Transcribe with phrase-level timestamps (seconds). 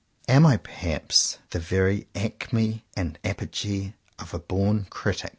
[0.27, 5.29] Am I, perhaps, the very acme and apogee of a born critic?